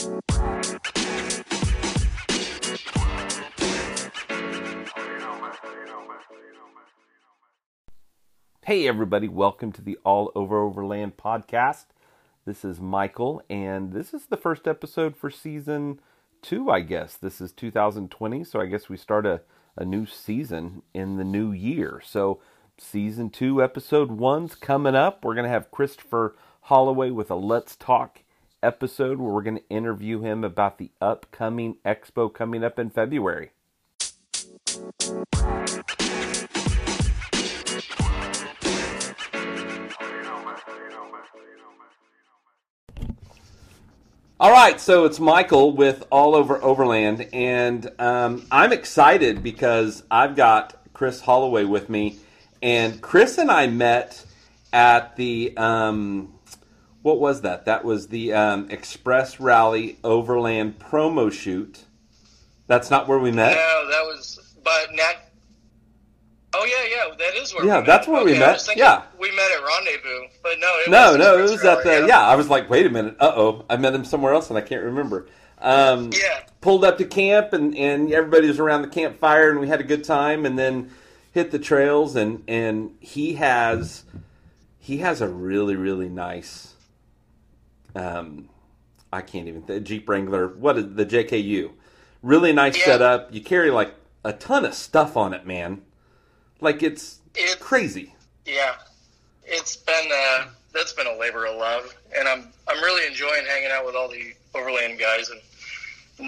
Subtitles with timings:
[0.00, 0.08] Hey,
[8.88, 11.84] everybody, welcome to the All Over Overland podcast.
[12.46, 16.00] This is Michael, and this is the first episode for season
[16.40, 17.18] two, I guess.
[17.18, 19.42] This is 2020, so I guess we start a,
[19.76, 22.00] a new season in the new year.
[22.02, 22.40] So,
[22.78, 25.22] season two, episode one's coming up.
[25.26, 28.22] We're going to have Christopher Holloway with a Let's Talk
[28.62, 33.50] episode where we're going to interview him about the upcoming expo coming up in February.
[44.38, 50.34] All right, so it's Michael with All Over Overland, and um, I'm excited because I've
[50.34, 52.18] got Chris Holloway with me,
[52.62, 54.24] and Chris and I met
[54.72, 56.32] at the um,
[57.02, 57.64] what was that?
[57.64, 61.84] That was the um, Express Rally Overland promo shoot.
[62.66, 63.54] That's not where we met.
[63.56, 65.14] No, that was but Nat.
[66.52, 67.64] Oh yeah, yeah, that is where.
[67.64, 68.68] Yeah, we that's where we Okay, I met.
[68.76, 69.02] Yeah.
[69.18, 72.08] we met at Rendezvous, but no, it No, was no, it was at the Rally,
[72.08, 72.26] yeah.
[72.26, 73.16] I was like, wait a minute.
[73.20, 75.26] Uh oh, I met him somewhere else, and I can't remember.
[75.60, 76.40] Um, Yeah.
[76.60, 79.84] pulled up to camp, and and everybody was around the campfire, and we had a
[79.84, 80.90] good time, and then
[81.32, 84.04] hit the trails, and and he has
[84.80, 86.69] he has a really really nice.
[87.94, 88.48] Um,
[89.12, 90.48] I can't even the Jeep Wrangler.
[90.48, 91.70] What is the JKU?
[92.22, 92.84] Really nice Yeah.
[92.84, 93.32] setup.
[93.34, 95.82] You carry like a ton of stuff on it, man.
[96.60, 98.14] Like it's It's crazy.
[98.44, 98.74] Yeah,
[99.44, 103.70] it's been uh, that's been a labor of love, and I'm I'm really enjoying hanging
[103.70, 105.40] out with all the Overland guys and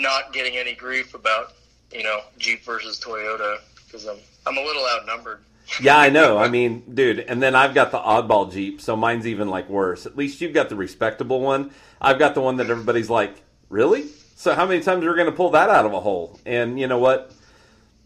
[0.02, 1.52] not getting any grief about
[1.92, 5.40] you know Jeep versus Toyota because I'm I'm a little outnumbered.
[5.80, 6.38] Yeah, I know.
[6.38, 10.04] I mean, dude, and then I've got the oddball Jeep, so mine's even like worse.
[10.06, 11.70] At least you've got the respectable one.
[12.00, 14.06] I've got the one that everybody's like, "Really?"
[14.36, 16.38] So how many times are we going to pull that out of a hole?
[16.44, 17.32] And you know what?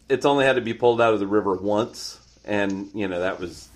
[0.07, 3.39] It's only had to be pulled out of the river once, and you know that
[3.39, 3.67] was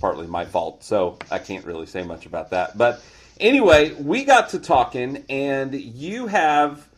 [0.00, 0.82] partly my fault.
[0.82, 2.76] So I can't really say much about that.
[2.76, 3.02] But
[3.38, 6.88] anyway, we got to talking, and you have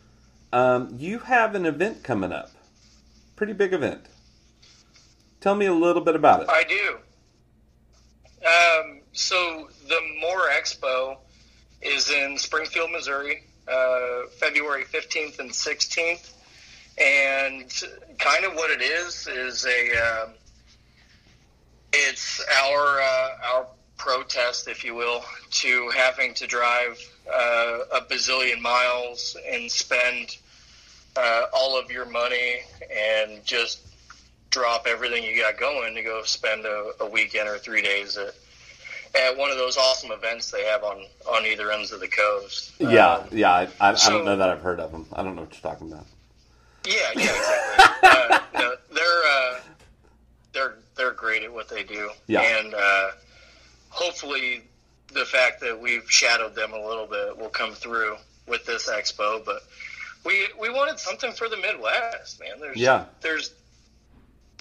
[0.51, 2.51] um, you have an event coming up,
[3.35, 4.05] pretty big event.
[5.41, 6.49] Tell me a little bit about it.
[6.49, 6.97] I do.
[8.45, 11.17] Um, so the More Expo
[11.81, 16.31] is in Springfield, Missouri, uh, February 15th and 16th.
[16.99, 17.71] And
[18.19, 20.29] kind of what it is is a um,
[21.91, 28.59] it's our uh, our protest, if you will, to having to drive uh, a bazillion
[28.59, 30.37] miles and spend
[31.15, 33.90] uh, all of your money and just
[34.51, 38.35] drop everything you got going to go spend a, a weekend or three days at,
[39.19, 42.73] at one of those awesome events they have on, on either ends of the coast.
[42.79, 43.51] Yeah, Um, yeah.
[43.51, 45.07] I, I, I don't know that I've heard of them.
[45.13, 46.05] I don't know what you're talking about.
[46.85, 48.09] yeah, yeah, exactly.
[48.09, 49.59] uh, no, they're uh,
[50.53, 52.41] they're they're great at what they do, Yeah.
[52.41, 53.11] and uh,
[53.89, 54.63] hopefully
[55.13, 58.15] the fact that we've shadowed them a little bit will come through
[58.47, 59.43] with this expo.
[59.45, 59.61] But
[60.25, 62.59] we we wanted something for the Midwest, man.
[62.59, 63.05] There's Yeah.
[63.21, 63.53] there's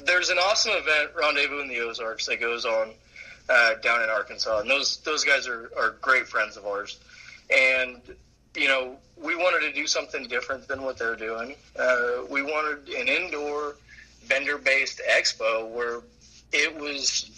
[0.04, 2.90] there's an awesome event, Rendezvous in the Ozarks, that goes on
[3.48, 6.98] uh, down in Arkansas, and those those guys are, are great friends of ours.
[7.50, 8.00] And
[8.56, 11.54] you know, we wanted to do something different than what they're doing.
[11.78, 13.76] Uh, we wanted an indoor
[14.24, 16.00] vendor-based expo where
[16.52, 17.30] it was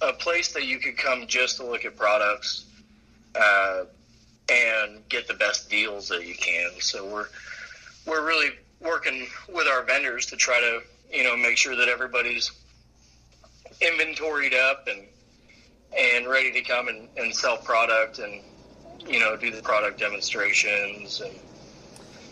[0.00, 2.66] a place that you could come just to look at products
[3.34, 3.84] uh,
[4.50, 6.70] and get the best deals that you can.
[6.80, 7.26] So we're
[8.06, 10.82] we're really working with our vendors to try to
[11.12, 12.50] you know make sure that everybody's
[13.80, 15.02] inventoried up and
[15.98, 18.42] and ready to come and, and sell product and
[19.06, 21.32] you know do the product demonstrations and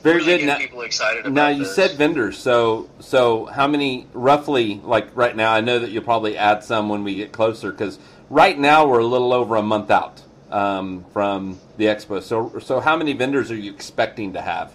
[0.03, 0.39] Very really good.
[0.41, 1.75] get Now, people excited about now you this.
[1.75, 2.37] said vendors.
[2.39, 4.81] So, so how many roughly?
[4.85, 7.99] Like right now, I know that you'll probably add some when we get closer because
[8.29, 12.23] right now we're a little over a month out um, from the expo.
[12.23, 14.73] So, so how many vendors are you expecting to have?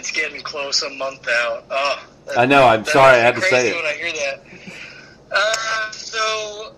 [0.00, 3.42] It's getting close a month out oh that- I know, I'm sorry, I had to
[3.42, 3.76] say it.
[3.76, 4.40] when i hear that
[5.30, 6.72] uh, so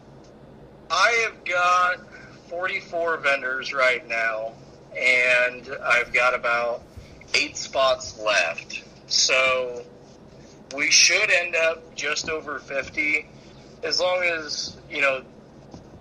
[0.91, 2.01] i have got
[2.49, 4.53] 44 vendors right now
[4.99, 6.83] and i've got about
[7.35, 9.85] eight spots left so
[10.75, 13.27] we should end up just over 50
[13.85, 15.23] as long as you know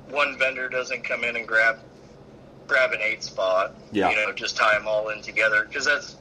[0.10, 1.78] one vendor doesn't come in and grab
[2.68, 4.10] grab an eight spot Yeah.
[4.10, 6.16] you know just tie them all in together because that's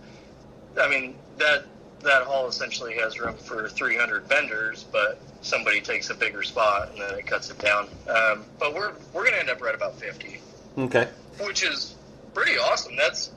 [0.78, 1.64] i mean that
[2.00, 7.00] that hall essentially has room for 300 vendors but somebody takes a bigger spot and
[7.00, 9.94] then it cuts it down um, but we're we're going to end up right about
[9.98, 10.40] 50
[10.78, 11.08] Okay.
[11.40, 11.96] which is
[12.34, 13.30] pretty awesome that's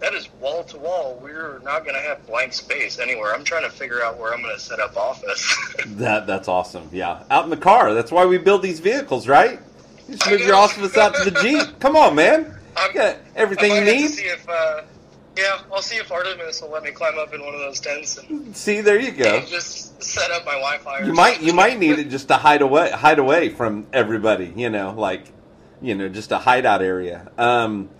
[0.00, 1.18] that is wall to wall.
[1.22, 3.34] We're not going to have blank space anywhere.
[3.34, 5.56] I'm trying to figure out where I'm going to set up office.
[5.86, 6.90] that that's awesome.
[6.92, 7.94] Yeah, out in the car.
[7.94, 9.60] That's why we build these vehicles, right?
[10.08, 11.66] You just move your office out to the Jeep.
[11.80, 12.54] Come on, man.
[12.76, 14.08] I'm, got everything you need.
[14.08, 14.82] see if, uh,
[15.36, 18.18] yeah, I'll see if Artemis will let me climb up in one of those tents
[18.18, 19.40] and, See, there you go.
[19.46, 21.00] just set up my Wi-Fi.
[21.00, 24.52] or You might you might need it just to hide away hide away from everybody.
[24.54, 25.32] You know, like
[25.82, 27.30] you know, just a hideout area.
[27.36, 27.90] Um,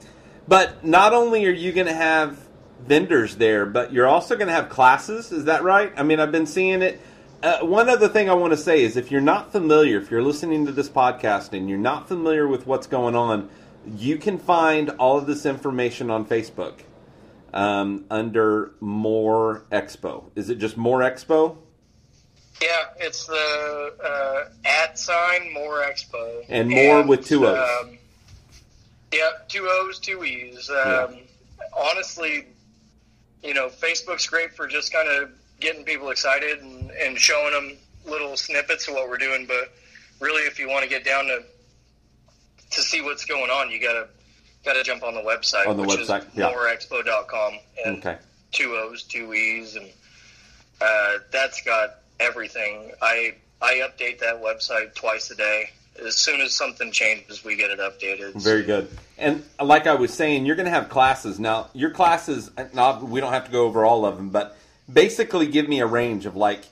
[0.47, 2.39] but not only are you going to have
[2.81, 5.33] vendors there, but you're also going to have classes.
[5.33, 5.93] Is that right?
[5.97, 7.01] I mean, I've been seeing it.
[7.43, 10.23] Uh, one other thing I want to say is if you're not familiar, if you're
[10.23, 13.51] listening to this podcast and you're not familiar with what's going on,
[13.97, 16.75] you can find all of this information on Facebook
[17.55, 20.25] um, under More Expo.
[20.35, 21.57] Is it just More Expo?
[22.61, 27.69] Yeah, it's the uh, at sign more expo And more with two O's.
[27.83, 27.99] Um,
[29.13, 30.71] yeah, two O's, two E's.
[30.71, 31.19] Um,
[31.77, 32.47] Honestly,
[33.43, 37.77] you know, Facebook's great for just kind of getting people excited and, and showing them
[38.07, 39.47] little snippets of what we're doing.
[39.47, 39.73] But
[40.21, 41.43] really, if you want to get down to
[42.71, 43.81] to see what's going on, you
[44.65, 46.53] gotta gotta jump on the website, On the which website, is yeah.
[46.53, 47.55] moreexpo.com.
[47.85, 48.17] And Okay.
[48.53, 49.89] two O's, two E's, and
[50.81, 52.93] uh, that's got everything.
[53.03, 55.71] I I update that website twice a day.
[56.05, 58.35] As soon as something changes, we get it updated.
[58.35, 58.89] Very good.
[59.17, 61.39] And like I was saying, you're going to have classes.
[61.39, 64.57] Now, your classes, now we don't have to go over all of them, but
[64.93, 66.65] basically give me a range of like,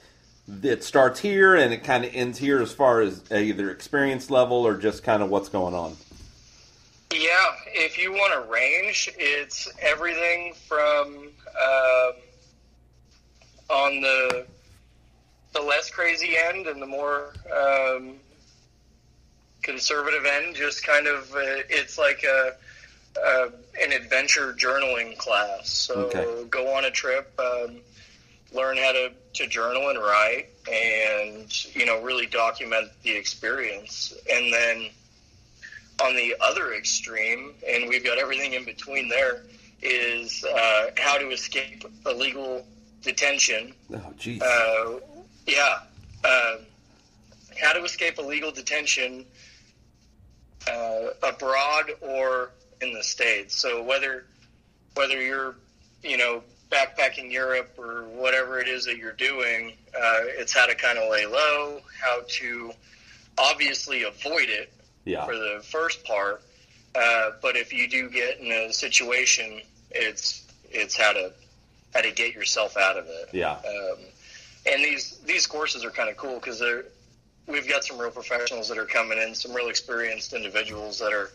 [0.64, 4.66] it starts here and it kind of ends here as far as either experience level
[4.66, 5.96] or just kind of what's going on.
[7.12, 11.28] Yeah, if you want a range, it's everything from
[11.60, 12.12] um,
[13.68, 14.46] on the
[15.52, 18.14] the less crazy end and the more um,
[19.62, 20.54] conservative end.
[20.56, 22.52] Just kind of, uh, it's like a,
[23.82, 25.68] an adventure journaling class.
[25.68, 26.44] So Okay.
[26.48, 27.76] go on a trip, um,
[28.54, 34.52] learn how to to journal and write, and you know really document the experience, and
[34.52, 34.90] then
[36.02, 39.42] on the other extreme, and we've got everything in between there,
[39.82, 42.66] is uh, how to escape illegal
[43.02, 43.74] detention.
[43.92, 44.42] Oh, jeez.
[44.42, 45.00] Uh,
[45.46, 45.78] yeah.
[46.24, 46.56] Uh,
[47.60, 49.24] how to escape illegal detention
[50.70, 52.50] uh, abroad or
[52.80, 53.56] in the States.
[53.56, 54.24] So whether
[54.94, 55.56] whether you're,
[56.02, 60.74] you know, backpacking Europe or whatever it is that you're doing, uh, it's how to
[60.74, 62.72] kind of lay low, how to
[63.38, 64.72] obviously avoid it
[65.04, 65.24] yeah.
[65.24, 66.42] for the first part.
[66.94, 69.60] Uh, but if you do get in a situation,
[69.90, 71.32] it's it's how to
[71.94, 73.28] how to get yourself out of it.
[73.32, 73.52] Yeah.
[73.52, 73.98] Um,
[74.66, 76.84] and these these courses are kind of cool because they're
[77.46, 81.30] we've got some real professionals that are coming in, some real experienced individuals that are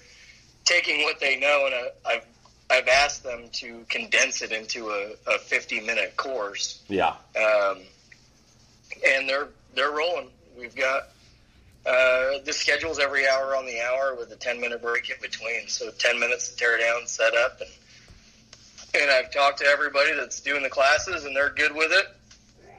[0.63, 2.25] taking what they know, and I, I've
[2.69, 7.13] I've asked them to condense it into a, a 50 minute course Yeah.
[7.39, 7.79] um,
[9.07, 10.29] and they're they're rolling.
[10.57, 11.09] We've got
[11.87, 15.67] uh, the schedule's every hour on the hour with a ten minute break in between.
[15.67, 17.69] So ten minutes to tear down, set up, and
[19.01, 22.05] and I've talked to everybody that's doing the classes, and they're good with it.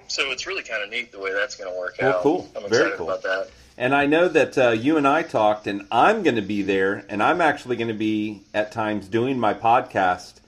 [0.09, 2.23] So it's really kind of neat the way that's going to work Well, out.
[2.23, 2.51] cool.
[2.57, 3.09] I'm Very cool.
[3.11, 3.51] about that.
[3.77, 7.05] And I know that uh, you and I talked, and I'm going to be there,
[7.09, 10.41] and I'm actually going to be at times doing my podcast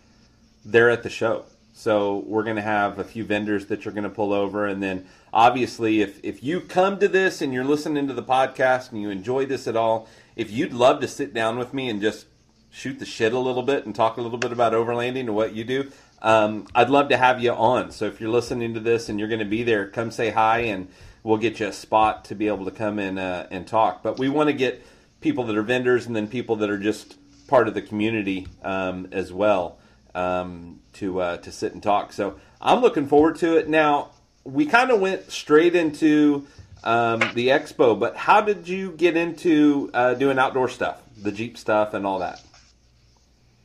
[0.65, 1.45] there at the show.
[1.81, 4.83] So we're going to have a few vendors that you're going to pull over, and
[4.83, 9.01] then obviously, if if you come to this and you're listening to the podcast and
[9.01, 10.07] you enjoy this at all,
[10.37, 12.27] if you'd love to sit down with me and just
[12.69, 15.55] shoot the shit a little bit and talk a little bit about overlanding and what
[15.55, 17.93] you do, um, I'd love to have you on.
[17.93, 20.59] So if you're listening to this and you're going to be there, come say hi
[20.59, 20.87] and
[21.23, 24.03] we'll get you a spot to be able to come in uh, and talk.
[24.03, 24.85] But we want to get
[25.23, 27.17] people that are vendors and then people that are just
[27.49, 29.80] part of the community um, as well
[30.15, 32.13] um, to uh, to sit and talk.
[32.13, 33.69] So I'm looking forward to it.
[33.69, 34.11] Now
[34.45, 36.47] we kind of went straight into
[36.83, 41.59] um, the expo, but how did you get into uh, doing outdoor stuff, the Jeep
[41.59, 42.41] stuff, and all that?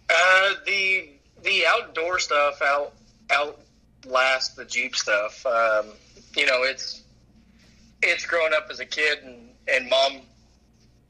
[0.10, 1.10] Uh, the
[1.44, 2.94] the outdoor stuff out
[3.32, 5.46] outlast the Jeep stuff.
[5.46, 5.88] Um,
[6.36, 7.04] you know, it's
[8.02, 10.22] it's growing up as a kid, and and mom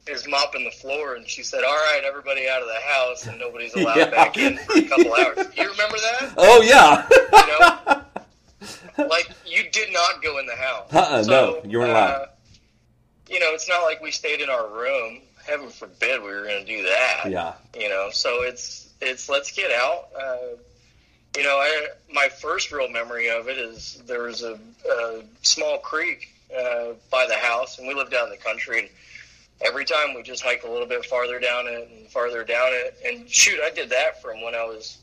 [0.08, 3.38] is mopping the floor, and she said, "All right, everybody out of the house, and
[3.38, 4.10] nobody's allowed Yeah.
[4.10, 6.34] back in for a couple hours." You remember that?
[6.36, 8.66] Oh yeah, You
[9.00, 10.92] know, like you did not go in the house.
[10.92, 12.10] Uh-uh, no, you weren't allowed.
[12.22, 12.26] uh,
[13.28, 15.20] You know, it's not like we stayed in our room.
[15.46, 19.52] Heaven forbid we were going to do that yeah, you know so it's it's let's
[19.52, 20.56] get out uh,
[21.36, 24.58] you know I, my first real memory of it is there was a,
[24.90, 28.88] a small creek uh, by the house and we lived out in the country and
[29.64, 32.96] every time we just hike a little bit farther down it and farther down it
[33.06, 34.98] and shoot i did that from when i was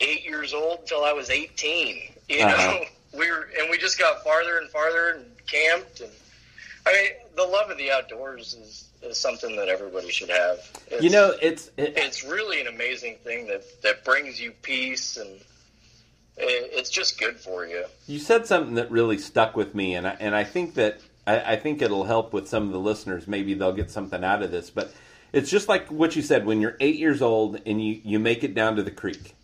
[0.00, 2.02] eight years old until I was 18.
[2.28, 2.56] You Uh-huh.
[2.56, 2.84] know,
[3.18, 6.00] we were, and we just got farther and farther and camped.
[6.00, 6.10] And
[6.84, 10.58] I mean, the love of the outdoors is, is something that everybody should have.
[10.90, 15.16] It's, You know, it's it, it's really an amazing thing that, that brings you peace
[15.16, 15.30] and
[16.36, 17.84] it, it's just good for you.
[18.08, 21.52] You said something that really stuck with me, and I, and I think that I,
[21.52, 23.26] I think it'll help with some of the listeners.
[23.26, 24.70] Maybe they'll get something out of this.
[24.70, 24.94] But
[25.32, 28.44] it's just like what you said when you're eight years old and you you make
[28.44, 29.34] it down to the creek.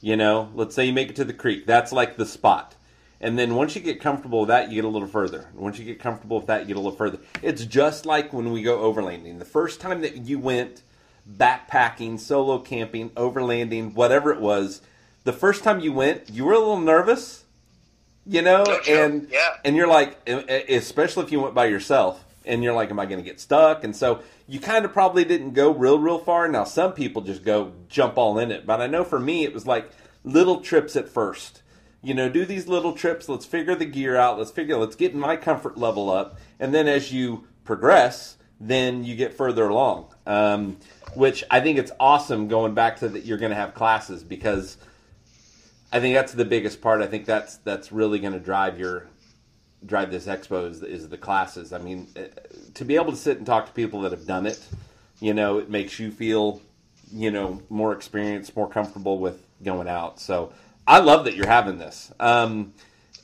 [0.00, 1.66] You know, let's say you make it to the creek.
[1.66, 2.74] That's like the spot.
[3.20, 5.46] And then once you get comfortable with that, you get a little further.
[5.54, 7.18] Once you get comfortable with that, you get a little further.
[7.42, 9.38] It's just like when we go overlanding.
[9.38, 10.82] The first time that you went
[11.30, 14.80] backpacking, solo camping, overlanding, whatever it was,
[15.24, 17.44] the first time you went, you were a little nervous,
[18.30, 19.56] you know, No and Yeah.
[19.64, 23.22] and you're like, especially if you went by yourself, and you're like, am I going
[23.22, 23.84] to get stuck?
[23.84, 26.48] And so you kind of probably didn't go real, real far.
[26.48, 29.52] Now some people just go jump all in it, but I know for me it
[29.52, 29.90] was like
[30.24, 31.62] little trips at first.
[32.02, 33.28] You know, do these little trips.
[33.28, 34.38] Let's figure the gear out.
[34.38, 34.76] Let's figure.
[34.78, 39.68] Let's get my comfort level up, and then as you progress, then you get further
[39.68, 40.06] along.
[40.26, 40.78] Um,
[41.14, 44.78] which I think it's awesome going back to that you're going to have classes because
[45.92, 47.02] I think that's the biggest part.
[47.02, 49.06] I think that's that's really going to drive your
[49.84, 51.72] drive this expo is, is the classes.
[51.72, 52.22] I mean, uh,
[52.74, 54.60] to be able to sit and talk to people that have done it,
[55.20, 56.60] you know, it makes you feel,
[57.12, 60.20] you know, more experienced, more comfortable with going out.
[60.20, 60.52] So
[60.86, 62.12] I love that you're having this.
[62.20, 62.74] Um,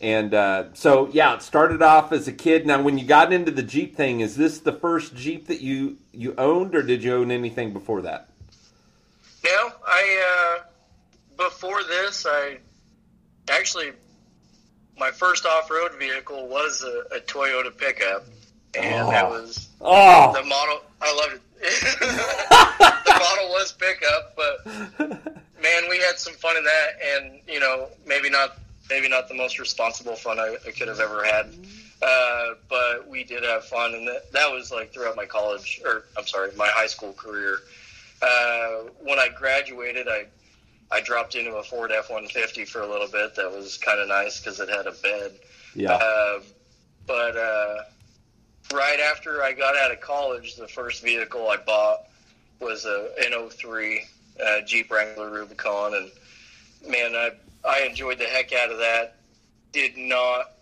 [0.01, 2.67] and uh, so yeah, it started off as a kid.
[2.67, 5.99] Now, when you got into the Jeep thing, is this the first Jeep that you
[6.13, 8.29] you owned, or did you own anything before that?
[9.45, 10.66] No, I uh,
[11.37, 12.59] before this, I
[13.50, 13.93] actually
[14.99, 18.25] my first off-road vehicle was a, a Toyota pickup,
[18.75, 19.11] and Oh.
[19.11, 20.81] that was Oh, the model.
[21.02, 21.40] I loved it.
[23.05, 24.66] the model was pickup, but
[25.62, 29.35] man, we had some fun in that, and you know, maybe not maybe not the
[29.35, 31.52] most responsible fun I, I could have ever had.
[32.02, 36.05] Uh, but we did have fun, and that, that was like throughout my college, or
[36.16, 37.59] I'm sorry, my high school career.
[38.23, 40.26] Uh, when I graduated, I
[40.90, 43.35] I dropped into a Ford F-150 for a little bit.
[43.35, 45.33] That was kind of nice because it had a bed.
[45.75, 45.93] yeah.
[45.95, 46.40] Uh,
[47.07, 47.78] but uh,
[48.73, 52.00] right after I got out of college, the first vehicle I bought
[52.61, 54.05] was a an 03
[54.45, 56.11] uh, Jeep Wrangler Rubicon, and
[56.90, 57.31] man, I
[57.69, 59.16] I enjoyed the heck out of that.
[59.73, 60.52] Did not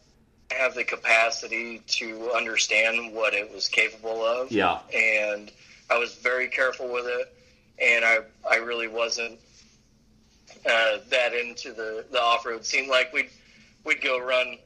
[0.51, 4.79] have the capacity to understand what it was capable of Yeah.
[4.95, 5.51] and
[5.91, 7.35] I was very careful with it,
[7.81, 8.19] and I
[8.51, 9.39] I really wasn't
[10.67, 12.89] uh, that into the the off road scene.
[12.89, 13.31] Like we'd
[13.85, 14.59] we'd go run,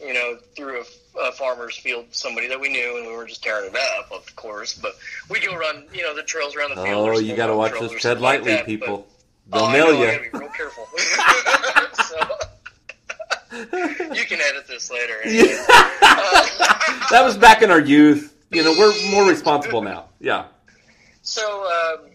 [0.00, 3.42] you know, through a, a farmer's field, somebody that we knew, and we were just
[3.42, 4.74] tearing it up, of course.
[4.74, 4.92] But
[5.28, 7.08] we'd go run, you know, the trails around the field.
[7.08, 7.92] Oh, you got to watch this.
[8.00, 9.06] Tread like lightly, that, people.
[9.52, 10.30] They'll Oh, nail you.
[10.30, 10.86] be real careful.
[12.04, 12.18] so,
[14.14, 15.16] you can edit this later.
[15.24, 15.48] anyway.
[17.10, 18.34] that was back in our youth.
[18.52, 20.06] You know, we're more responsible now.
[20.20, 20.46] Yeah.
[21.22, 21.66] So,
[21.98, 22.10] um,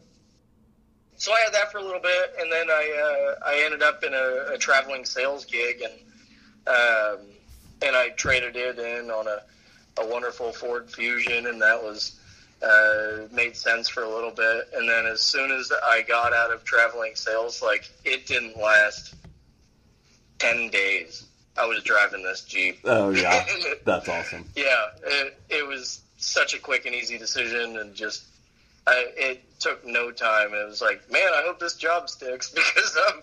[1.25, 4.03] so I had that for a little bit, and then I uh, I ended up
[4.03, 5.93] in a, a traveling sales gig, and
[6.67, 7.25] um,
[7.81, 9.41] and I traded it in on a,
[9.99, 12.19] a wonderful Ford Fusion, and that was
[12.61, 14.69] uh, made sense for a little bit.
[14.75, 19.15] And then as soon as I got out of traveling sales, like it didn't last
[20.37, 21.25] ten days.
[21.57, 22.81] I was driving this Jeep.
[22.83, 23.43] Oh yeah.
[23.83, 24.45] That's awesome.
[24.55, 28.25] Yeah, it, it was such a quick and easy decision, and just
[28.87, 30.53] I, it took no time.
[30.53, 33.21] It was like, man, I hope this job sticks because I'm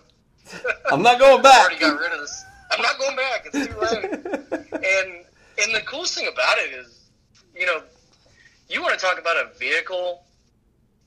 [0.91, 1.55] I'm not going back.
[1.55, 2.45] I already got rid of this.
[2.71, 3.47] I'm not going back.
[3.53, 4.03] It's too late.
[4.73, 5.25] and
[5.61, 7.05] and the coolest thing about it is,
[7.55, 7.81] you know,
[8.69, 10.23] you want to talk about a vehicle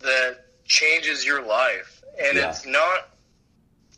[0.01, 2.51] that changes your life, and Yeah.
[2.51, 3.09] it's not.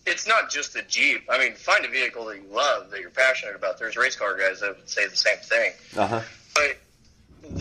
[0.06, 1.26] It's not just a Jeep.
[1.28, 3.78] I mean, find a vehicle that you love, that you're passionate about.
[3.78, 6.20] There's race car guys that would say the same thing Uh huh.
[6.54, 6.78] but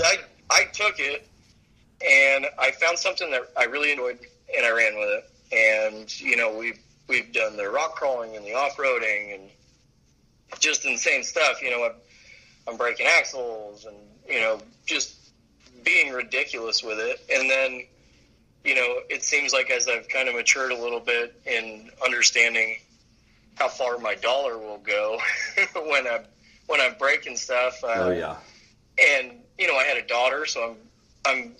[0.05, 0.17] I
[0.49, 1.27] I took it
[2.05, 4.19] and I found something that I really enjoyed
[4.55, 5.29] and I ran with it.
[5.51, 9.49] And you know we've we've done the rock crawling and the off roading and
[10.59, 11.61] just insane stuff.
[11.61, 11.93] You know I'm,
[12.67, 13.95] I'm breaking axles and
[14.29, 15.15] you know just
[15.83, 17.21] being ridiculous with it.
[17.33, 17.83] And then
[18.63, 22.77] you know it seems like as I've kind of matured a little bit in understanding
[23.55, 25.17] how far my dollar will go
[25.73, 26.25] when I'm
[26.67, 27.81] when I'm breaking stuff.
[27.83, 28.35] Uh, Oh yeah.
[28.99, 30.75] and you know I had a daughter, so I'm
[31.25, 31.55] I'm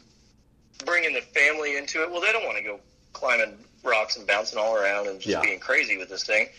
[0.86, 2.12] bringing the family into it.
[2.12, 2.79] Well, they don't want to go
[3.13, 5.41] climbing rocks and bouncing all around and just Yeah.
[5.41, 6.50] being crazy with this thing.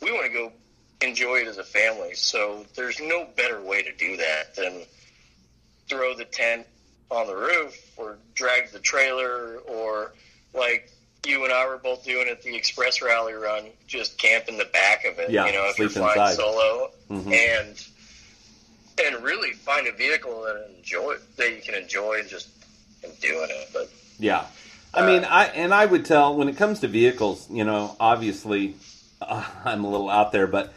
[0.00, 0.52] We want to go
[1.02, 2.14] enjoy it as a family.
[2.14, 4.84] So there's no better way to do that than
[5.88, 6.66] throw the tent
[7.10, 10.12] on the roof or drag the trailer or
[10.54, 10.90] like
[11.26, 14.64] you and I were both doing at the Express Rally Run, just camp in the
[14.66, 15.30] back of it.
[15.30, 16.36] Yeah, you know, if you're flying inside.
[16.36, 17.32] solo, Mhm.
[17.32, 17.84] and
[19.02, 22.48] and really find a vehicle that enjoy that you can enjoy and just
[23.02, 23.68] and doing it.
[23.72, 24.46] But Yeah.
[24.92, 28.74] I mean, I and I would tell when it comes to vehicles, you know, obviously
[29.20, 30.72] uh, I'm a little out there, but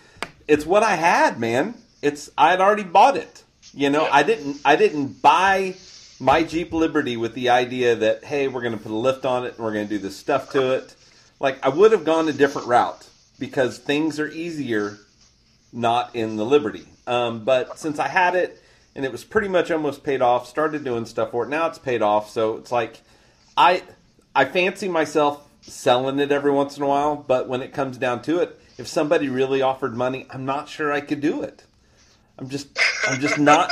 [0.47, 1.75] it's what I had, man.
[2.01, 3.43] It's I had already bought it.
[3.73, 5.75] You know, I didn't I didn't buy
[6.19, 9.45] my Jeep Liberty with the idea that hey, we're going to put a lift on
[9.45, 10.95] it and we're going to do this stuff to it.
[11.39, 13.07] Like I would have gone a different route
[13.39, 14.97] because things are easier
[15.71, 16.85] not in the Liberty.
[17.07, 18.62] Um, but since I had it
[18.95, 21.49] and it was pretty much almost paid off, started doing stuff for it.
[21.49, 23.01] Now it's paid off, so it's like
[23.57, 23.83] I
[24.35, 28.21] I fancy myself selling it every once in a while, but when it comes down
[28.23, 31.63] to it, if somebody really offered money, I'm not sure I could do it.
[32.37, 33.71] I'm just I'm just not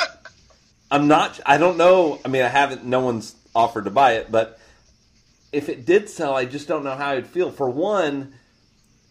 [0.89, 2.19] I'm not I don't know.
[2.25, 4.59] I mean, I haven't no one's offered to buy it, but
[5.51, 7.51] if it did sell, I just don't know how I'd feel.
[7.51, 8.33] For one,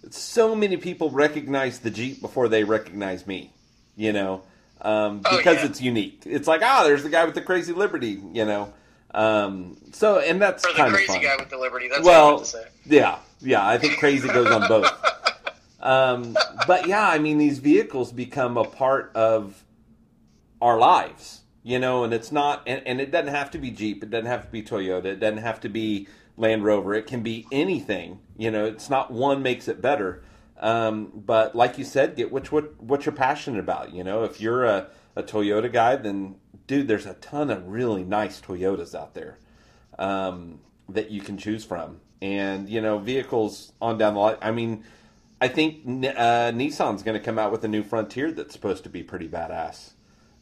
[0.09, 3.53] so many people recognize the Jeep before they recognize me,
[3.97, 4.43] you know,
[4.83, 5.67] um, Oh, because yeah.
[5.67, 6.23] it's unique.
[6.27, 8.73] It's like, ah, there's the guy with the crazy Liberty, you know.
[9.13, 11.23] Um, so, and that's or the kind crazy of fun.
[11.25, 11.89] guy with the Liberty.
[11.89, 12.65] That's what I well, to say.
[12.87, 14.91] yeah, yeah, I think crazy goes on both.
[15.83, 19.65] Um, but yeah, I mean, these vehicles become a part of
[20.61, 24.03] our lives, you know, and it's not, and, and it doesn't have to be Jeep,
[24.03, 26.07] it doesn't have to be Toyota, it doesn't have to be
[26.37, 30.23] Land Rover, it can be anything, you know, it's not one makes it better.
[30.61, 33.93] Um, but like you said, get which what what you're passionate about.
[33.95, 36.37] You know, if you're a, a Toyota guy, then
[36.67, 39.39] dude, there's a ton of really nice Toyotas out there
[39.99, 44.37] um, that you can choose from, and you know, vehicles on down the line.
[44.43, 44.85] I mean,
[45.41, 48.91] I think uh, Nissan's going to come out with a new Frontier that's supposed to
[48.91, 49.93] be pretty badass.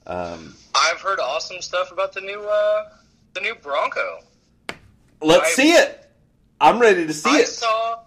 [0.06, 2.88] Um, I've heard awesome stuff about the new uh,
[3.34, 4.18] the new Bronco.
[5.22, 6.06] let's I- see it.
[6.60, 7.46] I'm ready to see I it.
[7.46, 8.00] saw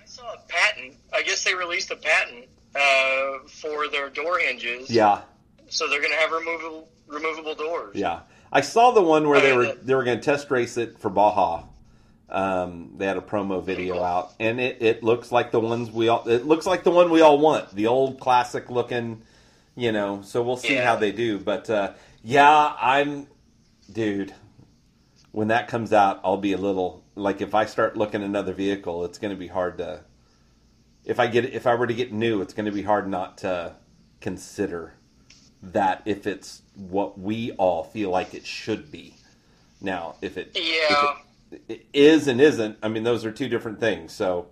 [0.00, 0.94] I saw a patent.
[1.12, 4.90] I guess they released a patent uh, for their door hinges.
[4.90, 5.22] Yeah,
[5.68, 7.96] So they're going to have removable removable doors.
[7.96, 8.20] yeah.
[8.52, 10.76] I saw the one where I they were the- they were going to test race
[10.76, 11.64] it for Baja.
[12.28, 16.06] Um, they had a promo video out, and it, it looks like the ones we
[16.08, 16.28] all.
[16.28, 19.22] It looks like the one we all want, the old classic looking,
[19.74, 20.22] you know.
[20.22, 20.84] So we'll see Yeah.
[20.84, 21.92] how they do, but uh,
[22.22, 23.26] yeah, I'm,
[23.92, 24.32] dude.
[25.32, 29.04] When that comes out, I'll be a little like if I start looking another vehicle,
[29.04, 30.00] it's going to be hard to.
[31.04, 33.38] If I get if I were to get new, it's going to be hard not
[33.38, 33.74] to
[34.20, 34.92] consider
[35.62, 39.14] that if it's what we all feel like it should be.
[39.80, 41.14] Now, if it, Yeah.
[41.50, 44.12] if it, it is and isn't, I mean, those are two different things.
[44.12, 44.46] So,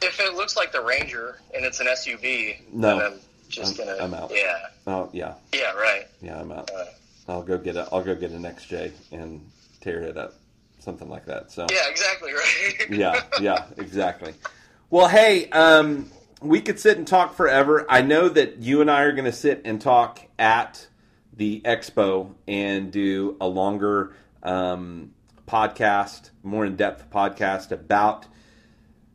[0.00, 2.98] If it looks like the Ranger and it's an SUV, No.
[2.98, 4.02] then I'm just I'm- gonna.
[4.04, 4.32] I'm out.
[4.34, 4.66] Yeah.
[4.86, 5.72] oh yeah, Yeah.
[5.72, 6.06] Right.
[6.22, 6.70] yeah, I'm out.
[6.74, 6.84] Uh,
[7.28, 9.46] I'll go get a, I'll go get an XJ and
[9.80, 10.34] tear it up,
[10.80, 11.52] something like that.
[11.52, 11.88] So, yeah.
[11.88, 12.32] Exactly.
[12.34, 12.90] Right.
[12.90, 14.34] yeah, yeah, exactly.
[14.92, 16.10] Well, hey, um,
[16.42, 17.86] we could sit and talk forever.
[17.88, 20.86] I know that you and I are going to sit and talk at
[21.32, 25.12] the expo and do a longer um,
[25.48, 28.26] podcast, more in depth podcast about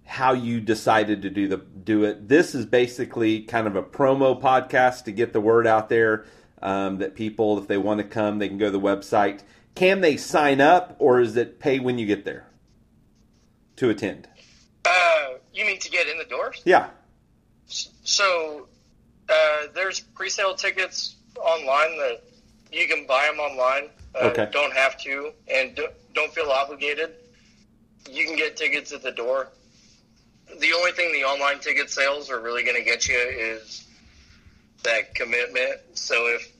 [0.03, 2.27] how you decided to do the do it.
[2.27, 6.25] This is basically kind of a promo podcast to get the word out there
[6.59, 9.41] um, that people, if they want to come, they can go to the website.
[9.75, 12.47] Can they sign up, or is it pay when you get there
[13.75, 14.27] to attend?
[15.57, 16.61] You mean to get in the doors?
[16.65, 16.89] Yeah.
[17.65, 18.67] So
[19.27, 22.21] uh, there's pre-sale tickets online that
[22.71, 23.89] you can buy them online.
[24.13, 24.47] Uh, Okay.
[24.51, 27.15] Don't have to, and don't, don't feel obligated.
[28.09, 29.49] You can get tickets at the door.
[30.59, 33.85] The only thing the online ticket sales are really going to get you is
[34.83, 35.81] that commitment.
[35.95, 36.51] So if,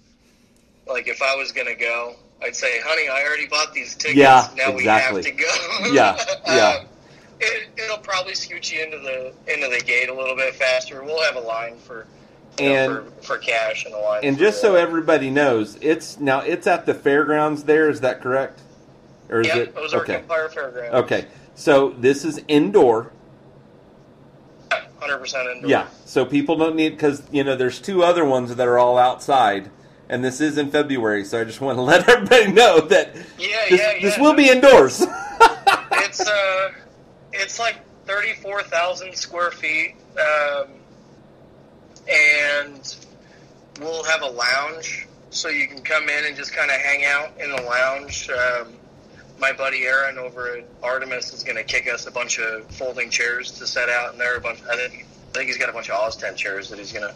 [0.88, 4.18] like, if I was going to go, I'd say, "Honey, I already bought these tickets.
[4.18, 5.22] Yeah, now exactly.
[5.22, 6.84] we have to go." Yeah, yeah.
[7.40, 11.04] It, it'll probably scoot you into the into the gate a little bit faster.
[11.04, 12.06] We'll have a line for
[12.60, 14.22] you know, And- for, for cash and a line.
[14.24, 17.64] And just so everybody knows, it's now it's at the fairgrounds.
[17.64, 18.62] There is that correct?
[19.30, 20.16] Or is Yep, it Ozark okay?
[20.20, 20.94] Empire Fairground.
[20.94, 23.12] Okay, so this is indoor.
[25.00, 25.70] hundred percent indoor.
[25.70, 28.98] Yeah, so people don't need because you know there's two other ones that are all
[28.98, 29.70] outside,
[30.10, 31.24] and this is in February.
[31.26, 34.02] So I just want to let everybody know that yeah, this, yeah, yeah.
[34.02, 35.06] this will be indoors.
[36.10, 36.72] It's uh,
[37.38, 40.68] it's like thirty four thousand square feet, um,
[42.10, 42.96] and
[43.80, 47.32] we'll have a lounge, so you can come in and just kind of hang out
[47.40, 48.30] in the lounge.
[48.30, 48.74] Um,
[49.40, 53.10] my buddy Aaron over at Artemis is going to kick us a bunch of folding
[53.10, 54.60] chairs to set out, and there are a bunch.
[54.70, 57.16] I think I think he's got a bunch of tent chairs that he's going to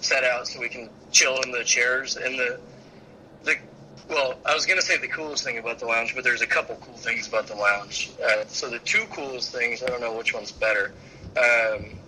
[0.00, 2.14] set out so we can chill in the chairs.
[2.14, 2.60] The the
[4.12, 6.46] well, I was going to say the coolest thing about the lounge, but there's a
[6.46, 8.10] couple cool things about the lounge.
[8.22, 10.92] Uh, so the two coolest things, I don't know which one's better.
[11.36, 11.98] Um,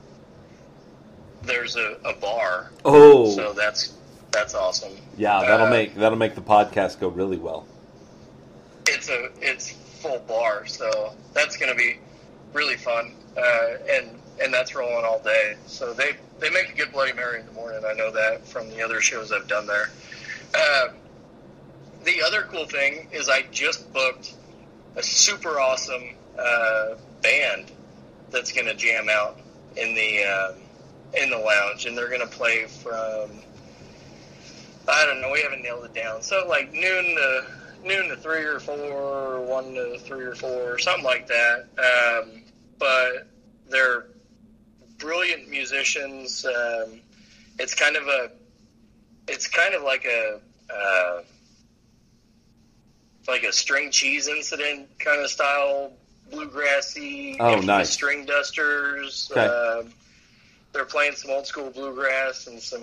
[1.43, 3.95] there's a, a bar, Oh, so that's
[4.31, 4.93] that's awesome.
[5.17, 7.67] yeah, that'll Uh, make that'll make the podcast go really well.
[8.89, 11.99] it's a it's full bar, so that's going to be
[12.53, 13.13] really fun.
[13.37, 14.11] Uh, and
[14.43, 15.57] and that's rolling all day.
[15.67, 17.83] So they they make a good Bloody Mary in the morning.
[17.87, 19.91] I know that from the other shows I've done there.
[20.55, 20.95] Um,
[22.05, 24.35] the other cool thing is I just booked
[24.97, 27.71] a super awesome uh, band
[28.31, 29.41] that's going to jam out
[29.77, 30.55] in the um,
[31.21, 33.31] in the lounge, and they're going to play from
[34.87, 35.31] I don't know.
[35.33, 36.23] We haven't nailed it down.
[36.23, 37.47] So like noon to
[37.85, 41.67] noon to three or four, or one to three or four, or something like that.
[41.79, 42.43] Um,
[42.79, 43.29] but
[43.69, 44.07] they're
[44.99, 46.45] brilliant musicians.
[46.45, 47.01] Um,
[47.59, 48.31] it's kind of a,
[49.29, 50.41] it's kind of like a,
[50.71, 51.23] uh,
[53.27, 55.93] like a string cheese incident kind of style,
[56.33, 57.37] bluegrassy.
[57.41, 57.91] Oh, nice.
[57.91, 59.31] String dusters.
[59.33, 59.47] Okay.
[59.47, 59.93] Um
[60.75, 62.83] they're playing some old school bluegrass and some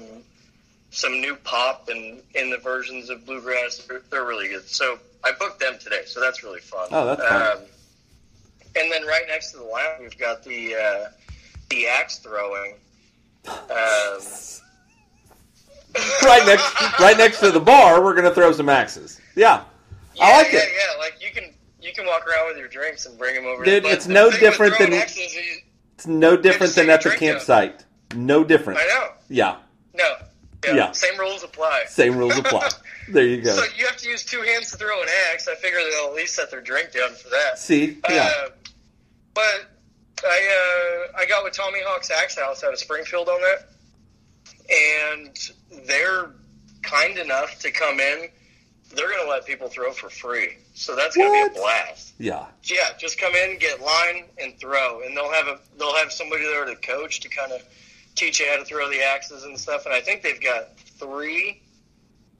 [0.89, 3.77] some new pop and in the versions of bluegrass.
[3.77, 4.67] They're, they're really good.
[4.67, 6.87] So I booked them today, so that's really fun.
[6.91, 7.57] Oh, that's fun.
[7.57, 7.63] Um,
[8.75, 11.09] and then right next to the lounge, we've got the uh,
[11.69, 12.75] the axe throwing.
[13.47, 13.57] Um,
[16.23, 19.19] right next right next to the bar, we're gonna throw some axes.
[19.35, 19.63] Yeah,
[20.15, 20.69] yeah, I like yeah, it.
[20.73, 23.63] Yeah, like you can you can walk around with your drinks and bring them over.
[23.63, 27.11] Dude, it's the no thing with different throwing than- It's no different than at the
[27.11, 27.85] campsite.
[28.15, 28.79] No different.
[28.79, 29.07] I know.
[29.29, 29.55] Yeah,
[29.93, 30.15] No.
[30.65, 30.75] Yeah.
[30.75, 30.91] Yeah.
[30.91, 31.85] Same rules apply.
[31.87, 32.69] same rules apply.
[33.09, 33.51] There you go.
[33.55, 35.47] So you have to use two hands to throw an axe.
[35.47, 37.57] I figure they'll at least set their drink down for that.
[37.57, 38.49] See, yeah, Uh,
[39.33, 39.65] but
[40.23, 43.69] I uh, I got with Tommy Hawk's Axe House out of Springfield on that,
[44.69, 46.31] and they're
[46.83, 48.29] kind enough to come in.
[48.95, 52.13] They're going to let people throw for free, so that's going to be a blast.
[52.19, 52.45] yeah.
[52.63, 56.43] Yeah, just come in, get line, and throw, and they'll have a they'll have somebody
[56.43, 57.63] there to coach to kind of
[58.15, 59.85] teach you how to throw the axes and stuff.
[59.85, 61.61] And I think they've got three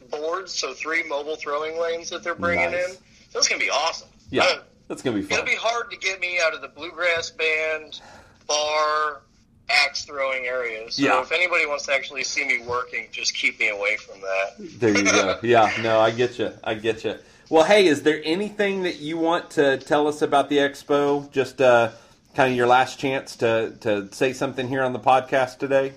[0.10, 2.90] boards, so three mobile throwing lanes that they're bringing Nice.
[2.92, 2.98] in.
[3.30, 4.10] So it's going to be awesome.
[4.30, 5.40] Yeah, Uh, that's gonna be fun.
[5.40, 8.02] It'll be hard to get me out of the bluegrass band,
[8.48, 9.22] bar,
[9.70, 10.96] axe throwing areas.
[10.96, 11.22] So Yeah.
[11.22, 14.80] if anybody wants to actually see me working, just keep me away from that.
[14.80, 15.40] There you go.
[15.44, 16.52] Yeah, no, I get you.
[16.64, 17.18] I get you.
[17.50, 21.30] Well, hey, is there anything that you want to tell us about the expo?
[21.32, 21.92] Just uh,
[22.36, 25.94] kind of your last chance to to say something here on the podcast today.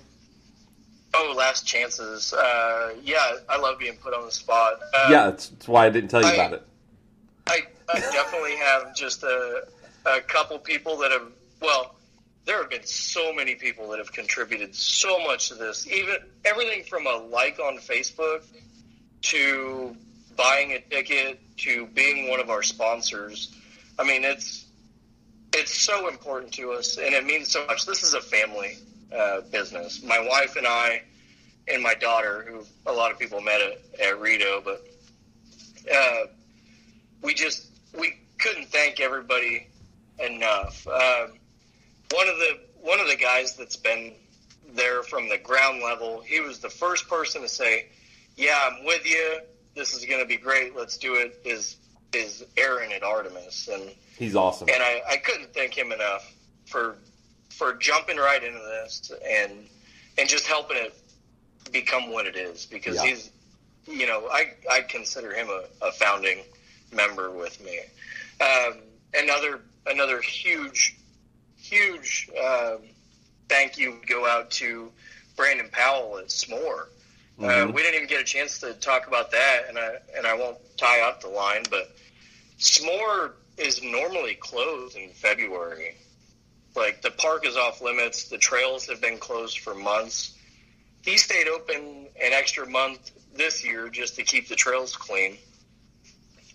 [1.13, 2.33] Oh, last chances.
[2.33, 4.79] Uh, yeah, I love being put on the spot.
[4.93, 6.63] Uh, yeah, that's, that's why I didn't tell you I- about it.
[7.47, 7.59] I,
[7.93, 9.67] I definitely have just a,
[10.07, 11.95] a couple people that have, well,
[12.45, 15.87] there have been so many people that have contributed so much to this.
[15.87, 18.43] Even everything from a like on Facebook
[19.23, 19.95] to
[20.35, 23.55] buying a ticket to being one of our sponsors.
[23.97, 24.65] I mean, it's
[25.53, 27.85] it's so important to us, and it means so much.
[27.85, 28.77] This is a family
[29.15, 30.03] uh, business.
[30.03, 31.01] My wife and I,
[31.67, 34.85] and my daughter, who a lot of people met at, at Rito, but
[35.93, 36.25] uh,
[37.21, 39.67] we just we couldn't thank everybody
[40.19, 40.85] enough.
[40.87, 41.39] Um,
[42.11, 44.13] one of the one of the guys that's been
[44.73, 47.87] there from the ground level, he was the first person to say,
[48.35, 49.39] "Yeah, I'm with you.
[49.75, 50.75] This is going to be great.
[50.75, 51.77] Let's do it." Is
[52.13, 54.69] is Aaron at Artemis, and He's awesome.
[54.69, 56.33] and I, I couldn't thank him enough
[56.65, 56.97] for
[57.49, 59.51] for jumping right into this and
[60.17, 60.93] and just helping it
[61.71, 63.05] become what it is because Yeah.
[63.05, 63.31] he's
[63.87, 66.43] you know I I consider him a, a founding
[66.93, 67.79] member with me.
[68.39, 68.77] Um,
[69.13, 70.95] another another huge
[71.69, 72.79] huge um,
[73.49, 74.91] thank you go out to
[75.35, 76.87] Brandon Powell at S'more.
[77.37, 77.73] Uh, Mhm.
[77.73, 80.57] we didn't even get a chance to talk about that, and I and I won't
[80.77, 81.91] tie up the line, but
[82.59, 85.95] S'more is normally closed in February.
[86.75, 88.25] Like the park is off limits.
[88.29, 90.33] The trails have been closed for months.
[91.03, 95.37] He stayed open an extra month this year just to keep the trails clean.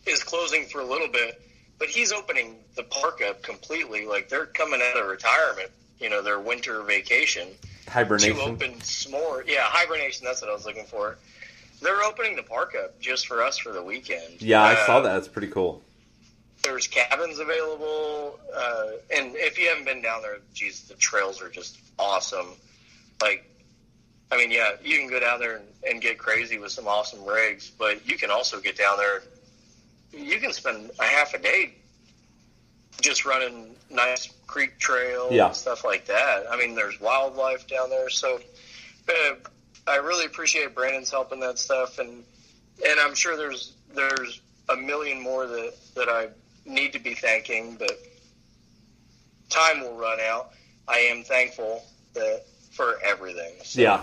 [0.06, 1.40] Is closing for a little bit,
[1.80, 4.06] but he's opening the park up completely.
[4.06, 7.48] Like they're coming out of retirement, you know, their winter vacation
[7.88, 8.36] Hibernation.
[8.36, 9.42] to open S'more.
[9.48, 10.24] Yeah, hibernation.
[10.24, 11.16] That's what I was looking for.
[11.82, 14.40] They're opening the park up just for us for the weekend.
[14.42, 15.14] Yeah, I Uh, saw that.
[15.14, 15.82] That's pretty cool.
[16.62, 21.48] There's cabins available, uh, and if you haven't been down there, geez, the trails are
[21.48, 22.48] just awesome.
[23.22, 23.46] Like,
[24.30, 27.24] I mean, yeah, you can go down there and, and get crazy with some awesome
[27.24, 29.22] rigs, but you can also get down there.
[30.12, 31.74] You can spend a half a day
[33.00, 35.46] just running nice creek trail Yeah.
[35.46, 36.44] and stuff like that.
[36.50, 38.40] I mean, there's wildlife down there, so
[39.08, 39.34] uh,
[39.86, 42.24] I really appreciate Brandon's help in that stuff, and
[42.86, 46.28] and I'm sure there's there's a million more that that I
[46.64, 47.92] need to be thanking, but
[49.48, 50.50] time will run out.
[50.86, 51.82] I am thankful
[52.14, 52.42] that
[52.72, 53.54] for everything.
[53.64, 54.02] So Yeah.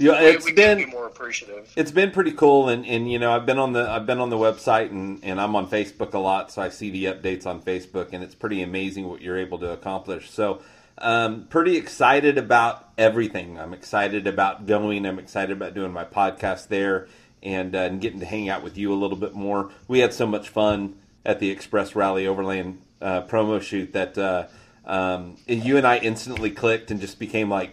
[0.00, 1.70] Yeah, we, it's we been be more appreciative.
[1.76, 4.30] it's been pretty cool and, and you know I've been on the I've been on
[4.30, 7.60] the website and, and I'm on Facebook a lot so I see the updates on
[7.60, 10.30] Facebook and it's pretty amazing what you're able to accomplish.
[10.30, 10.62] So
[10.98, 13.58] um, pretty excited about everything.
[13.58, 15.06] I'm excited about going.
[15.06, 17.08] I'm excited about doing my podcast there
[17.42, 19.70] and, uh, and getting to hang out with you a little bit more.
[19.88, 24.46] We had so much fun at the Express Rally Overland uh, promo shoot that uh,
[24.84, 27.70] um, you and I instantly clicked and just became like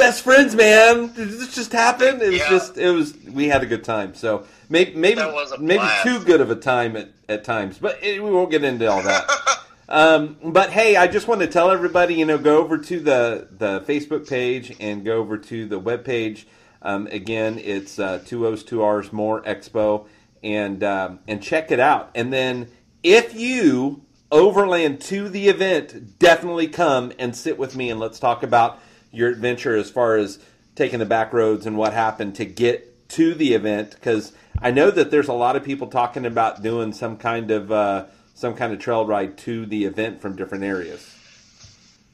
[0.00, 1.12] best friends, man.
[1.12, 2.22] Did this just happen?
[2.22, 2.48] It was Yeah.
[2.48, 4.14] just it was we had a good time.
[4.14, 5.20] So maybe maybe
[5.60, 8.90] maybe too good of a time at, at times, but it, we won't get into
[8.90, 9.28] all that.
[9.90, 13.48] um, but hey, I just want to tell everybody, you know, go over to the
[13.50, 16.46] the Facebook page and go over to the web page.
[16.82, 20.06] Um, again, it's uh, two O's two R's more Expo,
[20.42, 22.10] and um, and check it out.
[22.14, 22.68] And then
[23.02, 28.42] if you overland to the event, definitely come and sit with me and let's talk
[28.42, 30.38] about your adventure as far as
[30.74, 34.90] taking the back roads and what happened to get to the event because I know
[34.90, 38.72] that there's a lot of people talking about doing some kind of uh, some kind
[38.72, 41.16] of trail ride to the event from different areas.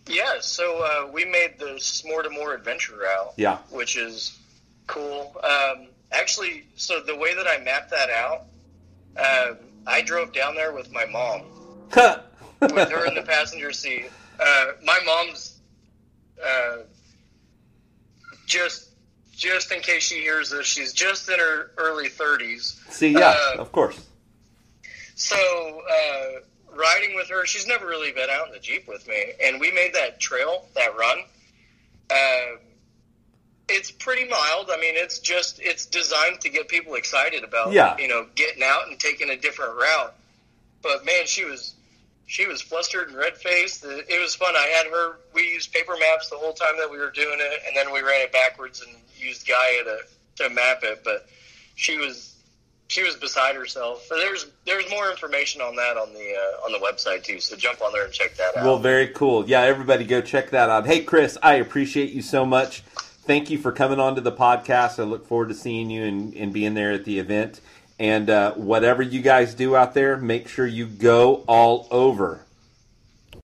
[0.09, 3.33] Yeah, so uh, we made the S'more to More adventure route.
[3.37, 3.59] Yeah.
[3.71, 4.39] Which is
[4.87, 5.35] cool.
[5.43, 8.43] Um, actually, so the way that I mapped that out,
[9.19, 11.43] um, I drove down there with my mom,
[12.75, 14.11] with her in the passenger seat.
[14.39, 15.56] Uh, my mom's
[16.45, 16.77] uh,
[18.47, 18.89] just
[19.33, 22.81] just in case she hears this, she's just in her early thirties.
[22.89, 23.99] See, yeah, Uh, of course.
[25.15, 26.41] So uh,
[26.75, 29.71] riding with her, she's never really been out in the jeep with me, and we
[29.73, 31.19] made that trail, that run.
[32.11, 32.59] Um
[33.69, 34.71] it's pretty mild.
[34.73, 37.97] I mean, it's just it's designed to get people excited about, Yeah.
[37.99, 40.15] you know, getting out and taking a different route.
[40.83, 41.75] But man, she was
[42.27, 43.85] she was flustered and red faced.
[43.85, 44.55] It was fun.
[44.57, 45.19] I had her.
[45.33, 48.01] We used paper maps the whole time that we were doing it, and then we
[48.01, 49.99] ran it backwards and used Gaia to
[50.45, 51.03] to map it.
[51.05, 51.29] But
[51.77, 52.37] she was
[52.89, 54.09] she was beside herself.
[54.11, 57.39] There's there's more information on that on the uh, on the website too.
[57.39, 58.65] So jump on there and check that out.
[58.65, 59.49] Well, very cool.
[59.49, 60.87] Yeah, everybody go check that out.
[60.87, 62.81] Hey, Chris, I appreciate you so much.
[63.27, 65.01] Thank you for coming on to the podcast.
[65.01, 67.61] I look forward to seeing you and, and being there at the event.
[67.99, 72.46] And uh, whatever you guys do out there, make sure you go all over.